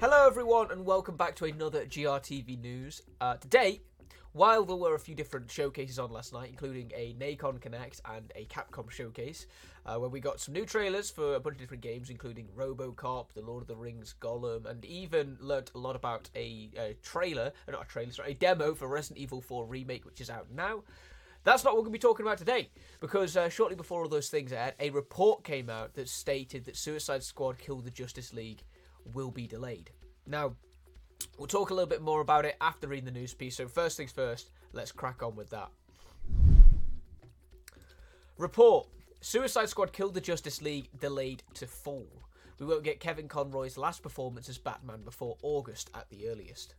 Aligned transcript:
Hello, 0.00 0.26
everyone, 0.26 0.70
and 0.70 0.84
welcome 0.84 1.16
back 1.16 1.36
to 1.36 1.44
another 1.44 1.84
GRTV 1.86 2.60
news. 2.60 3.02
Uh, 3.20 3.36
today, 3.36 3.80
while 4.32 4.64
there 4.64 4.76
were 4.76 4.94
a 4.94 4.98
few 4.98 5.14
different 5.14 5.50
showcases 5.50 5.98
on 5.98 6.10
last 6.10 6.32
night, 6.32 6.50
including 6.50 6.92
a 6.94 7.14
Nacon 7.14 7.60
Connect 7.60 8.00
and 8.04 8.30
a 8.36 8.44
Capcom 8.46 8.90
showcase, 8.90 9.46
uh, 9.86 9.96
where 9.96 10.10
we 10.10 10.20
got 10.20 10.38
some 10.40 10.52
new 10.52 10.66
trailers 10.66 11.10
for 11.10 11.36
a 11.36 11.40
bunch 11.40 11.54
of 11.54 11.60
different 11.60 11.82
games, 11.82 12.10
including 12.10 12.48
RoboCop, 12.56 13.32
The 13.32 13.40
Lord 13.40 13.62
of 13.62 13.68
the 13.68 13.76
Rings, 13.76 14.14
Gollum, 14.20 14.66
and 14.66 14.84
even 14.84 15.38
learnt 15.40 15.70
a 15.74 15.78
lot 15.78 15.96
about 15.96 16.28
a, 16.34 16.70
a 16.76 16.96
trailer, 17.02 17.52
uh, 17.66 17.72
not 17.72 17.84
a 17.84 17.88
trailer, 17.88 18.12
sorry, 18.12 18.32
a 18.32 18.34
demo 18.34 18.74
for 18.74 18.88
Resident 18.88 19.18
Evil 19.18 19.40
4 19.40 19.64
Remake, 19.64 20.04
which 20.04 20.20
is 20.20 20.28
out 20.28 20.48
now. 20.54 20.82
That's 21.46 21.62
not 21.62 21.74
what 21.74 21.76
we're 21.76 21.84
going 21.84 21.92
to 21.92 21.98
be 21.98 22.08
talking 22.08 22.26
about 22.26 22.38
today, 22.38 22.70
because 22.98 23.36
uh, 23.36 23.48
shortly 23.48 23.76
before 23.76 24.02
all 24.02 24.08
those 24.08 24.28
things 24.28 24.52
aired, 24.52 24.74
a 24.80 24.90
report 24.90 25.44
came 25.44 25.70
out 25.70 25.94
that 25.94 26.08
stated 26.08 26.64
that 26.64 26.76
Suicide 26.76 27.22
Squad 27.22 27.56
Kill 27.56 27.76
the 27.76 27.90
Justice 27.92 28.34
League 28.34 28.64
will 29.14 29.30
be 29.30 29.46
delayed. 29.46 29.90
Now, 30.26 30.56
we'll 31.38 31.46
talk 31.46 31.70
a 31.70 31.72
little 31.72 31.88
bit 31.88 32.02
more 32.02 32.20
about 32.20 32.46
it 32.46 32.56
after 32.60 32.88
reading 32.88 33.04
the 33.04 33.12
news 33.12 33.32
piece. 33.32 33.56
So, 33.58 33.68
first 33.68 33.96
things 33.96 34.10
first, 34.10 34.50
let's 34.72 34.90
crack 34.90 35.22
on 35.22 35.36
with 35.36 35.50
that. 35.50 35.68
Report 38.38 38.88
Suicide 39.20 39.68
Squad 39.68 39.92
Kill 39.92 40.10
the 40.10 40.20
Justice 40.20 40.60
League 40.60 40.88
delayed 40.98 41.44
to 41.54 41.68
fall. 41.68 42.08
We 42.58 42.66
won't 42.66 42.82
get 42.82 42.98
Kevin 42.98 43.28
Conroy's 43.28 43.78
last 43.78 44.02
performance 44.02 44.48
as 44.48 44.58
Batman 44.58 45.02
before 45.04 45.36
August 45.42 45.90
at 45.94 46.10
the 46.10 46.26
earliest. 46.26 46.74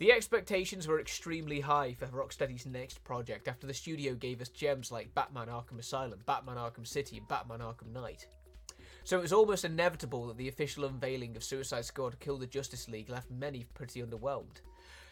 The 0.00 0.12
expectations 0.12 0.88
were 0.88 0.98
extremely 0.98 1.60
high 1.60 1.92
for 1.92 2.06
Rocksteady's 2.06 2.64
next 2.64 3.04
project 3.04 3.48
after 3.48 3.66
the 3.66 3.74
studio 3.74 4.14
gave 4.14 4.40
us 4.40 4.48
gems 4.48 4.90
like 4.90 5.14
Batman 5.14 5.48
Arkham 5.48 5.78
Asylum, 5.78 6.20
Batman 6.24 6.56
Arkham 6.56 6.86
City, 6.86 7.18
and 7.18 7.28
Batman 7.28 7.58
Arkham 7.58 7.92
Knight. 7.92 8.26
So 9.04 9.18
it 9.18 9.22
was 9.22 9.34
almost 9.34 9.66
inevitable 9.66 10.26
that 10.28 10.38
the 10.38 10.48
official 10.48 10.86
unveiling 10.86 11.36
of 11.36 11.44
Suicide 11.44 11.84
Squad 11.84 12.18
Kill 12.18 12.38
the 12.38 12.46
Justice 12.46 12.88
League 12.88 13.10
left 13.10 13.30
many 13.30 13.66
pretty 13.74 14.00
underwhelmed. 14.00 14.62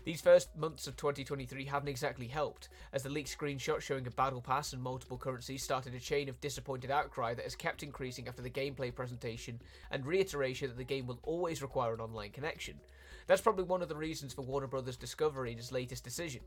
These 0.05 0.21
first 0.21 0.57
months 0.57 0.87
of 0.87 0.97
2023 0.97 1.65
haven't 1.65 1.89
exactly 1.89 2.29
helped, 2.29 2.69
as 2.93 3.03
the 3.03 3.09
leaked 3.09 3.37
screenshot 3.37 3.81
showing 3.81 4.07
a 4.07 4.11
battle 4.11 4.41
pass 4.41 4.73
and 4.73 4.83
multiple 4.83 5.19
currencies 5.19 5.63
started 5.63 5.95
a 5.95 6.01
chain 6.01 6.29
of 6.29 6.41
disappointed 6.41 6.91
outcry 6.91 7.35
that 7.35 7.45
has 7.45 7.57
kept 7.57 7.83
increasing 7.83 8.29
after 8.29 8.43
the 8.43 8.51
gameplay 8.51 8.95
presentation 8.95 9.61
and 9.91 10.07
reiteration 10.07 10.69
that 10.69 10.79
the 10.79 10.85
game 10.85 11.07
will 11.07 11.21
always 11.25 11.63
require 11.63 11.95
an 11.95 12.01
online 12.01 12.31
connection. 12.31 12.77
That's 13.27 13.43
probably 13.43 13.65
one 13.65 13.83
of 13.83 13.89
the 13.89 13.97
reasons 13.97 14.33
for 14.33 14.43
Warner 14.43 14.67
Bros. 14.67 14.97
Discovery 14.97 15.53
in 15.53 15.59
its 15.59 15.73
latest 15.73 16.05
decision. 16.05 16.41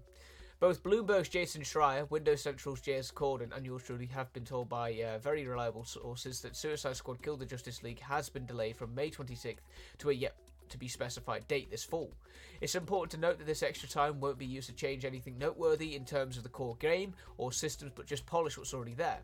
Both 0.60 0.84
Bloomberg's 0.84 1.30
Jason 1.30 1.64
Schreier, 1.64 2.10
Windows 2.12 2.44
Central's 2.44 2.82
Jez 2.82 3.12
Corden, 3.12 3.56
and 3.56 3.66
yours 3.66 3.82
truly 3.84 4.06
have 4.08 4.32
been 4.32 4.46
told 4.46 4.70
by 4.70 4.94
uh, 4.94 5.18
very 5.18 5.48
reliable 5.48 5.84
sources 5.84 6.40
that 6.42 6.56
Suicide 6.56 6.96
Squad 6.96 7.22
Kill 7.24 7.36
the 7.36 7.48
Justice 7.48 7.82
League 7.82 8.00
has 8.00 8.30
been 8.30 8.46
delayed 8.46 8.78
from 8.78 8.94
May 8.94 9.10
26th 9.10 9.58
to 9.98 10.12
a 10.12 10.14
yet 10.14 10.36
to 10.72 10.78
be 10.78 10.88
specified 10.88 11.48
date 11.48 11.70
this 11.70 11.84
fall. 11.84 12.12
It's 12.60 12.76
important 12.76 13.12
to 13.12 13.20
note 13.20 13.38
that 13.38 13.48
this 13.48 13.64
extra 13.64 13.88
time 13.88 14.20
won't 14.20 14.38
be 14.38 14.46
used 14.46 14.70
to 14.70 14.76
change 14.76 15.06
anything 15.06 15.38
noteworthy 15.38 15.96
in 15.96 16.06
terms 16.06 16.38
of 16.38 16.44
the 16.44 16.50
core 16.50 16.76
game 16.78 17.14
or 17.38 17.52
systems, 17.52 17.92
but 17.96 18.06
just 18.06 18.26
polish 18.26 18.58
what's 18.58 18.74
already 18.74 18.94
there. 18.94 19.20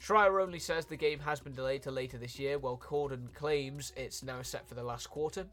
Schreier 0.00 0.42
only 0.42 0.58
says 0.58 0.84
the 0.84 0.96
game 0.96 1.20
has 1.20 1.40
been 1.40 1.54
delayed 1.54 1.82
to 1.82 1.90
later 1.90 2.18
this 2.18 2.38
year, 2.38 2.58
while 2.58 2.76
Corden 2.76 3.32
claims 3.34 3.92
it's 3.96 4.22
now 4.22 4.42
set 4.42 4.68
for 4.68 4.74
the 4.74 4.82
last 4.82 5.08
quarter. 5.08 5.46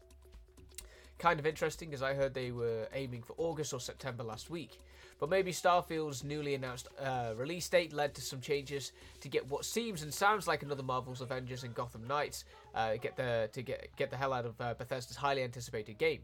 Kind 1.24 1.40
of 1.40 1.46
interesting, 1.46 1.94
as 1.94 2.02
I 2.02 2.12
heard 2.12 2.34
they 2.34 2.50
were 2.50 2.86
aiming 2.92 3.22
for 3.22 3.34
August 3.38 3.72
or 3.72 3.80
September 3.80 4.22
last 4.22 4.50
week. 4.50 4.78
But 5.18 5.30
maybe 5.30 5.52
Starfield's 5.52 6.22
newly 6.22 6.54
announced 6.54 6.88
uh, 7.00 7.32
release 7.34 7.66
date 7.66 7.94
led 7.94 8.14
to 8.16 8.20
some 8.20 8.42
changes 8.42 8.92
to 9.22 9.30
get 9.30 9.48
what 9.48 9.64
seems 9.64 10.02
and 10.02 10.12
sounds 10.12 10.46
like 10.46 10.62
another 10.62 10.82
Marvel's 10.82 11.22
Avengers 11.22 11.64
and 11.64 11.74
Gotham 11.74 12.06
Knights 12.06 12.44
uh, 12.74 12.96
get 12.96 13.16
the 13.16 13.48
to 13.54 13.62
get 13.62 13.88
get 13.96 14.10
the 14.10 14.18
hell 14.18 14.34
out 14.34 14.44
of 14.44 14.60
uh, 14.60 14.74
Bethesda's 14.74 15.16
highly 15.16 15.42
anticipated 15.42 15.96
game. 15.96 16.20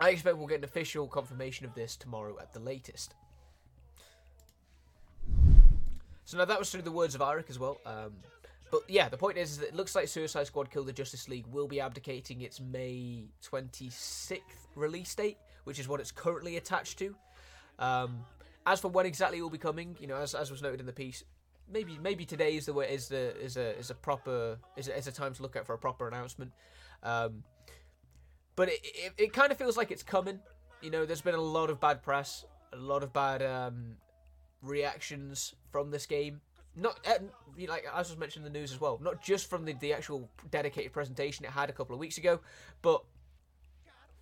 I 0.00 0.08
expect 0.08 0.38
we'll 0.38 0.46
get 0.46 0.60
an 0.60 0.64
official 0.64 1.06
confirmation 1.08 1.66
of 1.66 1.74
this 1.74 1.94
tomorrow 1.94 2.38
at 2.40 2.54
the 2.54 2.60
latest. 2.60 3.14
So 6.24 6.38
now 6.38 6.46
that 6.46 6.58
was 6.58 6.70
through 6.70 6.82
the 6.82 6.90
words 6.90 7.14
of 7.14 7.20
Eric 7.20 7.50
as 7.50 7.58
well. 7.58 7.82
Um, 7.84 8.14
but 8.70 8.82
yeah, 8.88 9.08
the 9.08 9.16
point 9.16 9.38
is, 9.38 9.52
is 9.52 9.58
that 9.58 9.68
it 9.68 9.74
looks 9.74 9.94
like 9.94 10.08
Suicide 10.08 10.46
Squad 10.46 10.70
Kill 10.70 10.84
the 10.84 10.92
Justice 10.92 11.28
League 11.28 11.46
will 11.46 11.68
be 11.68 11.80
abdicating 11.80 12.42
its 12.42 12.60
May 12.60 13.26
26th 13.42 14.40
release 14.74 15.14
date 15.14 15.38
which 15.68 15.78
is 15.78 15.86
what 15.86 16.00
it's 16.00 16.10
currently 16.10 16.56
attached 16.56 16.98
to. 16.98 17.14
Um, 17.78 18.24
as 18.66 18.80
for 18.80 18.88
when 18.88 19.04
exactly 19.04 19.36
it 19.36 19.42
will 19.42 19.50
be 19.50 19.58
coming, 19.58 19.94
you 20.00 20.06
know, 20.06 20.16
as, 20.16 20.34
as 20.34 20.50
was 20.50 20.62
noted 20.62 20.80
in 20.80 20.86
the 20.86 20.94
piece, 20.94 21.22
maybe 21.70 21.98
maybe 22.02 22.24
today 22.24 22.56
is 22.56 22.64
the 22.64 22.72
way 22.72 22.90
is 22.90 23.08
the 23.08 23.36
is 23.38 23.58
a 23.58 23.78
is 23.78 23.90
a 23.90 23.94
proper 23.94 24.56
is 24.78 24.88
a, 24.88 24.96
is 24.96 25.06
a 25.08 25.12
time 25.12 25.34
to 25.34 25.42
look 25.42 25.56
at 25.56 25.66
for 25.66 25.74
a 25.74 25.78
proper 25.78 26.08
announcement. 26.08 26.52
Um, 27.02 27.44
but 28.56 28.70
it, 28.70 28.80
it, 28.82 29.12
it 29.18 29.32
kind 29.34 29.52
of 29.52 29.58
feels 29.58 29.76
like 29.76 29.90
it's 29.90 30.02
coming. 30.02 30.40
You 30.80 30.90
know, 30.90 31.04
there's 31.04 31.20
been 31.20 31.34
a 31.34 31.40
lot 31.40 31.68
of 31.68 31.80
bad 31.80 32.02
press, 32.02 32.46
a 32.72 32.76
lot 32.76 33.02
of 33.02 33.12
bad 33.12 33.42
um, 33.42 33.96
reactions 34.62 35.54
from 35.70 35.90
this 35.90 36.06
game. 36.06 36.40
Not 36.78 36.98
uh, 37.06 37.18
like 37.66 37.84
as 37.94 38.08
was 38.08 38.18
mentioned 38.18 38.46
in 38.46 38.52
the 38.52 38.58
news 38.58 38.72
as 38.72 38.80
well. 38.80 38.98
Not 39.02 39.22
just 39.22 39.50
from 39.50 39.64
the, 39.64 39.72
the 39.74 39.92
actual 39.92 40.28
dedicated 40.50 40.92
presentation 40.92 41.44
it 41.44 41.50
had 41.50 41.68
a 41.68 41.72
couple 41.72 41.94
of 41.94 42.00
weeks 42.00 42.18
ago, 42.18 42.40
but 42.82 43.02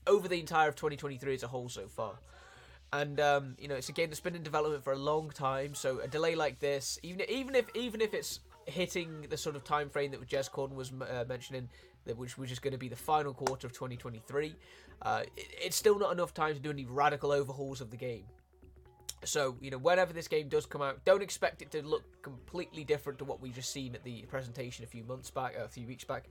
over 0.07 0.29
the 0.29 0.41
entire 0.41 0.69
of 0.69 0.77
2023 0.77 1.35
as 1.35 1.43
a 1.43 1.49
whole 1.49 1.69
so 1.69 1.89
far. 1.89 2.15
And 2.93 3.21
um, 3.21 3.57
you 3.59 3.69
know, 3.69 3.75
it's 3.75 3.89
a 3.89 3.93
game 3.93 4.09
that's 4.09 4.21
been 4.21 4.37
in 4.37 4.43
development 4.43 4.85
for 4.85 4.93
a 4.93 4.99
long 4.99 5.31
time, 5.31 5.75
so 5.75 5.99
a 6.01 6.09
delay 6.09 6.35
like 6.35 6.61
this, 6.61 6.99
even 7.03 7.29
even 7.29 7.55
if 7.55 7.67
even 7.75 8.01
if 8.01 8.15
it's 8.15 8.41
hitting 8.67 9.27
the 9.29 9.37
sort 9.37 9.57
of 9.57 9.65
time 9.65 9.89
frame 9.89 10.11
that 10.13 10.27
Jez 10.27 10.51
Corden 10.51 10.75
was 10.75 10.93
uh, 10.93 11.25
mentioning, 11.29 11.69
which 12.17 12.39
was 12.39 12.49
just 12.49 12.63
going 12.63 12.73
to 12.73 12.79
be 12.79 12.89
the 12.89 12.97
final 12.97 13.35
quarter 13.35 13.67
of 13.67 13.73
2023, 13.73 14.55
uh, 15.03 15.23
it, 15.37 15.47
it's 15.63 15.77
still 15.77 15.99
not 15.99 16.13
enough 16.13 16.33
time 16.33 16.55
to 16.55 16.61
do 16.61 16.71
any 16.71 16.85
radical 16.85 17.33
overhauls 17.33 17.81
of 17.81 17.91
the 17.91 17.97
game. 17.97 18.25
So, 19.27 19.57
you 19.61 19.71
know, 19.71 19.79
whenever 19.79 20.13
this 20.13 20.29
game 20.29 20.49
does 20.49 20.67
come 20.67 20.83
out, 20.83 21.05
don't 21.05 21.23
expect 21.23 21.63
it 21.63 21.71
to 21.73 21.83
look 21.83 22.23
completely 22.23 22.85
different 22.85 23.19
to 23.19 23.25
what 23.25 23.41
we 23.41 23.51
just 23.51 23.73
seen 23.73 23.95
at 23.95 24.05
the 24.05 24.23
presentation 24.23 24.85
a 24.85 24.87
few 24.87 25.05
months 25.05 25.31
back, 25.31 25.57
a 25.57 25.69
few 25.69 25.87
weeks 25.87 26.05
back. 26.05 26.25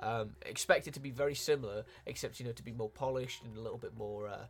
Um, 0.00 0.30
expect 0.46 0.88
it 0.88 0.94
to 0.94 1.00
be 1.00 1.10
very 1.10 1.34
similar, 1.34 1.84
except 2.06 2.40
you 2.40 2.46
know 2.46 2.52
to 2.52 2.62
be 2.62 2.72
more 2.72 2.88
polished 2.88 3.44
and 3.44 3.56
a 3.56 3.60
little 3.60 3.78
bit 3.78 3.96
more, 3.96 4.26
uh, 4.26 4.46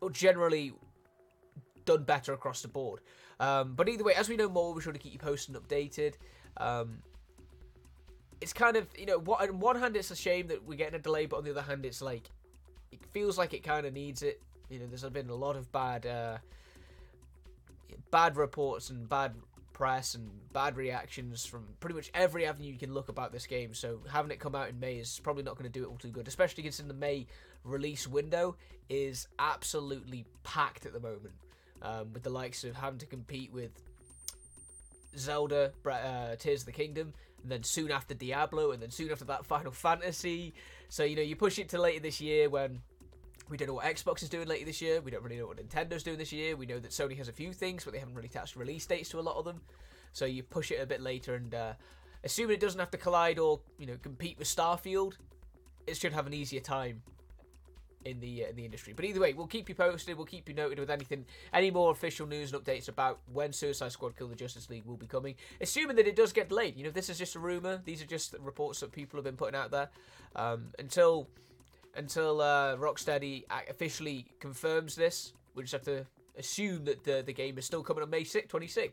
or 0.00 0.10
generally 0.10 0.72
done 1.84 2.04
better 2.04 2.32
across 2.32 2.62
the 2.62 2.68
board. 2.68 3.00
Um, 3.38 3.74
but 3.74 3.88
either 3.88 4.04
way, 4.04 4.14
as 4.14 4.28
we 4.28 4.36
know 4.36 4.48
more, 4.48 4.72
we're 4.72 4.80
sure 4.80 4.92
to 4.92 4.98
keep 4.98 5.12
you 5.12 5.18
posted 5.18 5.54
and 5.54 5.62
updated. 5.62 6.14
Um, 6.56 6.98
it's 8.40 8.52
kind 8.52 8.76
of 8.76 8.86
you 8.96 9.06
know, 9.06 9.18
what, 9.18 9.46
on 9.48 9.60
one 9.60 9.78
hand, 9.78 9.96
it's 9.96 10.10
a 10.10 10.16
shame 10.16 10.46
that 10.48 10.64
we're 10.64 10.78
getting 10.78 10.94
a 10.94 10.98
delay, 10.98 11.26
but 11.26 11.36
on 11.36 11.44
the 11.44 11.50
other 11.50 11.62
hand, 11.62 11.84
it's 11.84 12.00
like 12.00 12.30
it 12.90 13.04
feels 13.12 13.36
like 13.36 13.52
it 13.52 13.62
kind 13.62 13.84
of 13.84 13.92
needs 13.92 14.22
it. 14.22 14.40
You 14.72 14.78
know, 14.78 14.86
there's 14.86 15.04
been 15.04 15.28
a 15.28 15.34
lot 15.34 15.56
of 15.56 15.70
bad, 15.70 16.06
uh, 16.06 16.38
bad 18.10 18.36
reports 18.36 18.88
and 18.88 19.06
bad 19.06 19.34
press 19.74 20.14
and 20.14 20.30
bad 20.52 20.76
reactions 20.76 21.44
from 21.44 21.66
pretty 21.80 21.94
much 21.94 22.10
every 22.14 22.46
avenue 22.46 22.72
you 22.72 22.78
can 22.78 22.94
look 22.94 23.08
about 23.08 23.32
this 23.32 23.46
game. 23.46 23.74
So 23.74 24.00
having 24.10 24.30
it 24.30 24.40
come 24.40 24.54
out 24.54 24.70
in 24.70 24.80
May 24.80 24.94
is 24.94 25.20
probably 25.22 25.42
not 25.42 25.58
going 25.58 25.70
to 25.70 25.78
do 25.78 25.84
it 25.84 25.88
all 25.88 25.98
too 25.98 26.08
good, 26.08 26.26
especially 26.26 26.62
considering 26.62 26.88
the 26.88 27.00
May 27.00 27.26
release 27.64 28.08
window 28.08 28.56
is 28.88 29.28
absolutely 29.38 30.24
packed 30.42 30.86
at 30.86 30.92
the 30.92 31.00
moment. 31.00 31.34
Um, 31.82 32.12
with 32.12 32.22
the 32.22 32.30
likes 32.30 32.62
of 32.62 32.76
having 32.76 33.00
to 33.00 33.06
compete 33.06 33.52
with 33.52 33.72
Zelda, 35.18 35.72
uh, 35.84 36.36
Tears 36.36 36.60
of 36.60 36.66
the 36.66 36.72
Kingdom, 36.72 37.12
and 37.42 37.50
then 37.50 37.64
soon 37.64 37.90
after 37.90 38.14
Diablo, 38.14 38.70
and 38.70 38.80
then 38.80 38.90
soon 38.90 39.10
after 39.10 39.24
that 39.24 39.44
Final 39.44 39.72
Fantasy. 39.72 40.54
So 40.88 41.02
you 41.02 41.16
know 41.16 41.22
you 41.22 41.34
push 41.34 41.58
it 41.58 41.70
to 41.70 41.80
later 41.80 42.00
this 42.00 42.20
year 42.20 42.48
when 42.48 42.82
we 43.48 43.56
don't 43.56 43.68
know 43.68 43.74
what 43.74 43.84
Xbox 43.84 44.22
is 44.22 44.28
doing 44.28 44.48
later 44.48 44.64
this 44.64 44.80
year. 44.80 45.00
We 45.00 45.10
don't 45.10 45.22
really 45.22 45.38
know 45.38 45.46
what 45.46 45.56
Nintendo's 45.56 46.02
doing 46.02 46.18
this 46.18 46.32
year. 46.32 46.56
We 46.56 46.66
know 46.66 46.78
that 46.78 46.90
Sony 46.90 47.16
has 47.18 47.28
a 47.28 47.32
few 47.32 47.52
things, 47.52 47.84
but 47.84 47.92
they 47.92 47.98
haven't 47.98 48.14
really 48.14 48.28
attached 48.28 48.56
release 48.56 48.86
dates 48.86 49.08
to 49.10 49.20
a 49.20 49.22
lot 49.22 49.36
of 49.36 49.44
them. 49.44 49.60
So 50.12 50.24
you 50.24 50.42
push 50.42 50.70
it 50.70 50.76
a 50.76 50.86
bit 50.86 51.00
later, 51.00 51.34
and 51.34 51.54
uh, 51.54 51.72
assuming 52.24 52.54
it 52.54 52.60
doesn't 52.60 52.80
have 52.80 52.90
to 52.90 52.98
collide 52.98 53.38
or 53.38 53.60
you 53.78 53.86
know 53.86 53.96
compete 54.02 54.38
with 54.38 54.48
Starfield, 54.48 55.14
it 55.86 55.96
should 55.96 56.12
have 56.12 56.26
an 56.26 56.34
easier 56.34 56.60
time 56.60 57.02
in 58.04 58.20
the 58.20 58.44
uh, 58.44 58.48
in 58.48 58.56
the 58.56 58.64
industry. 58.64 58.92
But 58.92 59.04
either 59.04 59.20
way, 59.20 59.32
we'll 59.32 59.46
keep 59.46 59.68
you 59.68 59.74
posted. 59.74 60.16
We'll 60.16 60.26
keep 60.26 60.48
you 60.48 60.54
noted 60.54 60.78
with 60.78 60.90
anything, 60.90 61.24
any 61.52 61.70
more 61.70 61.90
official 61.90 62.26
news 62.26 62.52
and 62.52 62.62
updates 62.62 62.88
about 62.88 63.20
when 63.32 63.52
Suicide 63.52 63.92
Squad 63.92 64.16
Kill 64.16 64.28
the 64.28 64.36
Justice 64.36 64.68
League 64.70 64.84
will 64.84 64.96
be 64.96 65.06
coming. 65.06 65.34
Assuming 65.60 65.96
that 65.96 66.06
it 66.06 66.16
does 66.16 66.32
get 66.32 66.48
delayed. 66.48 66.76
You 66.76 66.84
know, 66.84 66.90
this 66.90 67.08
is 67.08 67.18
just 67.18 67.34
a 67.34 67.38
rumor. 67.38 67.80
These 67.84 68.02
are 68.02 68.06
just 68.06 68.34
reports 68.40 68.80
that 68.80 68.92
people 68.92 69.16
have 69.18 69.24
been 69.24 69.36
putting 69.36 69.58
out 69.58 69.70
there. 69.70 69.90
Um, 70.34 70.68
until 70.78 71.28
until 71.96 72.40
uh, 72.40 72.76
Rocksteady 72.76 73.44
officially 73.68 74.26
confirms 74.40 74.94
this. 74.94 75.32
We 75.54 75.62
just 75.62 75.72
have 75.72 75.82
to 75.82 76.06
assume 76.36 76.84
that 76.84 77.04
the, 77.04 77.22
the 77.24 77.32
game 77.32 77.58
is 77.58 77.66
still 77.66 77.82
coming 77.82 78.02
on 78.02 78.10
May 78.10 78.22
6th, 78.22 78.48
26th. 78.48 78.92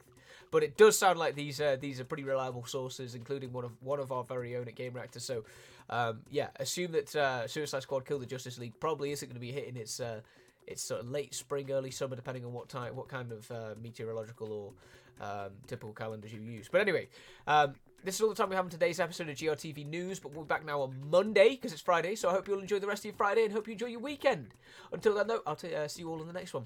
But 0.51 0.63
it 0.63 0.77
does 0.77 0.97
sound 0.97 1.19
like 1.19 1.35
these 1.35 1.61
uh, 1.61 1.77
these 1.79 1.99
are 1.99 2.03
pretty 2.03 2.23
reliable 2.23 2.65
sources, 2.65 3.13
including 3.13 3.53
one 3.53 3.65
of 3.65 3.71
one 3.81 3.99
of 3.99 4.11
our 4.11 4.23
very 4.23 4.55
own 4.55 4.67
at 4.67 4.75
Gamereactor. 4.75 5.21
So, 5.21 5.43
um, 5.91 6.21
yeah, 6.31 6.47
assume 6.55 6.91
that 6.93 7.15
uh, 7.15 7.47
Suicide 7.47 7.83
Squad 7.83 8.05
Kill 8.05 8.17
the 8.17 8.25
Justice 8.25 8.57
League 8.57 8.73
probably 8.79 9.11
isn't 9.11 9.27
going 9.27 9.35
to 9.35 9.39
be 9.39 9.51
hitting 9.51 9.77
its 9.77 9.99
uh, 9.99 10.21
it's 10.69 10.83
sort 10.83 11.01
of 11.01 11.09
late 11.09 11.33
spring, 11.33 11.71
early 11.71 11.91
summer, 11.91 12.15
depending 12.15 12.45
on 12.45 12.53
what 12.53 12.69
time, 12.69 12.95
what 12.95 13.07
kind 13.07 13.31
of 13.31 13.51
uh, 13.51 13.73
meteorological 13.81 14.51
or 14.51 15.25
um, 15.25 15.51
typical 15.67 15.93
calendars 15.93 16.31
you 16.31 16.39
use. 16.39 16.69
But 16.71 16.81
anyway, 16.81 17.07
um, 17.47 17.75
this 18.03 18.15
is 18.15 18.21
all 18.21 18.29
the 18.29 18.35
time 18.35 18.49
we 18.49 18.55
have 18.55 18.65
in 18.65 18.71
today's 18.71 18.99
episode 18.99 19.29
of 19.29 19.35
GRTV 19.35 19.85
News, 19.85 20.19
but 20.19 20.31
we'll 20.33 20.43
be 20.43 20.47
back 20.47 20.65
now 20.65 20.81
on 20.81 20.95
Monday 21.09 21.49
because 21.49 21.73
it's 21.73 21.81
Friday. 21.81 22.15
So 22.15 22.29
I 22.29 22.33
hope 22.33 22.47
you'll 22.47 22.61
enjoy 22.61 22.79
the 22.79 22.87
rest 22.87 23.01
of 23.01 23.05
your 23.05 23.15
Friday 23.15 23.43
and 23.43 23.51
hope 23.51 23.67
you 23.67 23.73
enjoy 23.73 23.87
your 23.87 23.99
weekend. 23.99 24.53
Until 24.93 25.15
then, 25.15 25.27
though, 25.27 25.41
I'll 25.45 25.55
t- 25.55 25.75
uh, 25.75 25.87
see 25.87 26.03
you 26.03 26.09
all 26.09 26.21
in 26.21 26.27
the 26.27 26.33
next 26.33 26.53
one. 26.53 26.65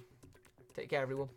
Take 0.75 0.89
care, 0.89 1.01
everyone. 1.01 1.29